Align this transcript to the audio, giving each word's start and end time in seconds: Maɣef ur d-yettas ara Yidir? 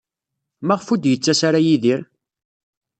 Maɣef 0.65 0.87
ur 0.93 0.99
d-yettas 0.99 1.41
ara 1.47 1.65
Yidir? 1.65 2.01